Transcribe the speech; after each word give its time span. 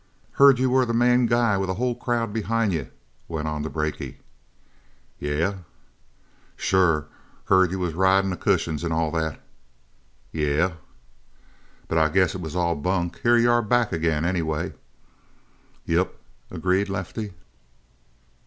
"Heard 0.31 0.57
you 0.57 0.71
were 0.71 0.83
the 0.83 0.95
main 0.95 1.27
guy 1.27 1.57
with 1.59 1.69
a 1.69 1.75
whole 1.75 1.93
crowd 1.93 2.33
behind 2.33 2.73
you," 2.73 2.89
went 3.27 3.47
on 3.47 3.61
the 3.61 3.69
brakie. 3.69 4.17
"Yeh?" 5.19 5.57
"Sure. 6.55 7.05
Heard 7.45 7.69
you 7.69 7.77
was 7.77 7.93
riding 7.93 8.31
the 8.31 8.35
cushions, 8.35 8.83
and 8.83 8.91
all 8.91 9.11
that." 9.11 9.39
"Yeh?" 10.31 10.71
"But 11.87 11.99
I 11.99 12.09
guess 12.09 12.33
it 12.33 12.41
was 12.41 12.55
all 12.55 12.73
bunk; 12.75 13.19
here 13.21 13.37
you 13.37 13.51
are 13.51 13.61
back 13.61 13.91
again, 13.93 14.25
anyway." 14.25 14.73
"Yep," 15.85 16.15
agreed 16.49 16.89
Lefty. 16.89 17.33